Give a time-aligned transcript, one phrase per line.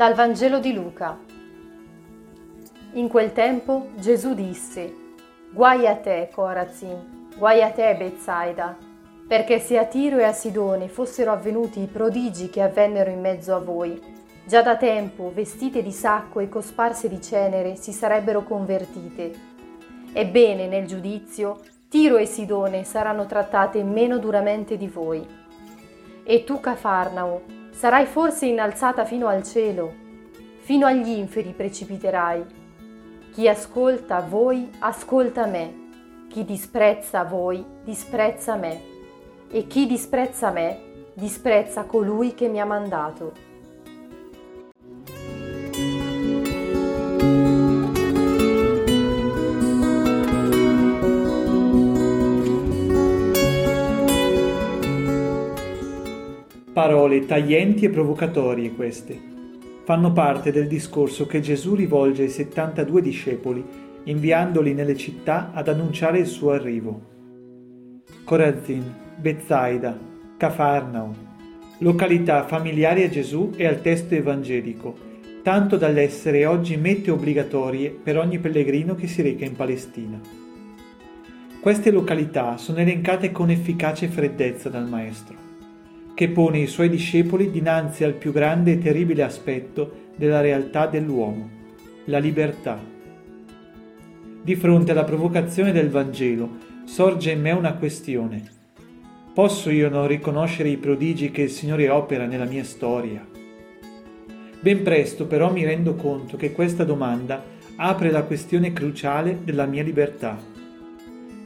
[0.00, 1.18] Dal Vangelo di Luca.
[2.92, 4.94] In quel tempo Gesù disse,
[5.52, 8.78] Guai a te, Corazin, guai a te, Bezzaida,
[9.28, 13.54] perché se a Tiro e a Sidone fossero avvenuti i prodigi che avvennero in mezzo
[13.54, 14.00] a voi,
[14.46, 19.32] già da tempo, vestite di sacco e cosparse di cenere, si sarebbero convertite.
[20.14, 21.60] Ebbene, nel giudizio,
[21.90, 25.22] Tiro e Sidone saranno trattate meno duramente di voi.
[26.24, 29.92] E tu, Cafarnao, Sarai forse innalzata fino al cielo,
[30.58, 32.44] fino agli inferi precipiterai.
[33.32, 35.88] Chi ascolta voi, ascolta me.
[36.28, 38.80] Chi disprezza voi, disprezza me.
[39.50, 43.49] E chi disprezza me, disprezza colui che mi ha mandato.
[56.80, 59.20] Parole taglienti e provocatorie queste.
[59.84, 63.62] Fanno parte del discorso che Gesù rivolge ai 72 discepoli,
[64.04, 67.02] inviandoli nelle città ad annunciare il suo arrivo.
[68.24, 68.82] Corazin,
[69.14, 69.94] Bethsaida,
[70.38, 71.14] Cafarnao,
[71.80, 74.96] località familiari a Gesù e al testo evangelico,
[75.42, 80.18] tanto dall'essere oggi mete obbligatorie per ogni pellegrino che si reca in Palestina.
[81.60, 85.49] Queste località sono elencate con efficace freddezza dal Maestro
[86.20, 91.48] che pone i suoi discepoli dinanzi al più grande e terribile aspetto della realtà dell'uomo,
[92.04, 92.78] la libertà.
[94.42, 98.42] Di fronte alla provocazione del Vangelo sorge in me una questione.
[99.32, 103.26] Posso io non riconoscere i prodigi che il Signore opera nella mia storia?
[104.60, 107.42] Ben presto però mi rendo conto che questa domanda
[107.76, 110.38] apre la questione cruciale della mia libertà.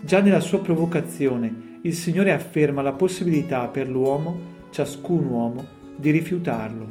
[0.01, 6.87] Già nella sua provocazione il Signore afferma la possibilità per l'uomo ciascun uomo di rifiutarlo.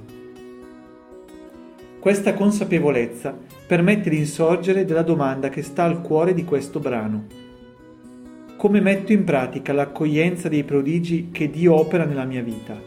[1.99, 7.25] Questa consapevolezza permette di insorgere della domanda che sta al cuore di questo brano.
[8.55, 12.79] Come metto in pratica l'accoglienza dei prodigi che Dio opera nella mia vita?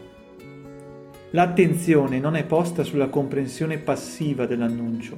[1.29, 5.15] L'attenzione non è posta sulla comprensione passiva dell'annuncio,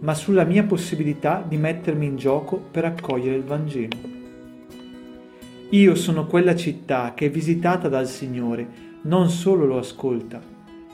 [0.00, 4.14] ma sulla mia possibilità di mettermi in gioco per accogliere il Vangelo.
[5.70, 10.42] Io sono quella città che è visitata dal Signore non solo lo ascolta,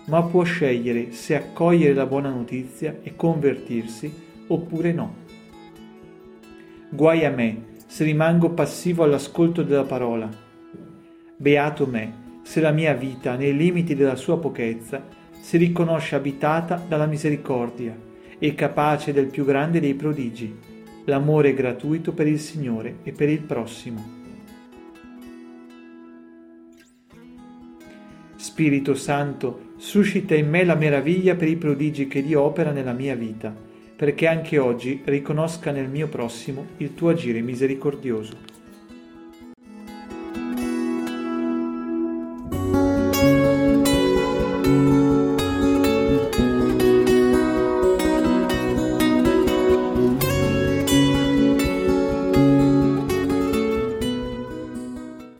[0.07, 4.13] ma può scegliere se accogliere la buona notizia e convertirsi
[4.49, 5.15] oppure no.
[6.91, 10.29] Guai a me se rimango passivo all'ascolto della parola.
[11.37, 15.03] Beato me se la mia vita, nei limiti della sua pochezza,
[15.41, 17.97] si riconosce abitata dalla misericordia
[18.39, 20.55] e capace del più grande dei prodigi,
[21.07, 24.22] l'amore gratuito per il Signore e per il prossimo.
[28.43, 33.15] Spirito Santo, suscita in me la meraviglia per i prodigi che Dio opera nella mia
[33.15, 33.55] vita,
[33.95, 38.52] perché anche oggi riconosca nel mio prossimo il tuo agire misericordioso.